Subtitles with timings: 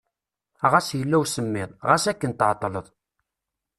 [0.71, 2.85] Ɣas yella usemmiḍ, ɣas akken tɛeṭṭleḍ.